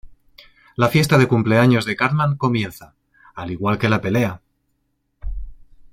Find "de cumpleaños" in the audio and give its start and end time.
1.19-1.85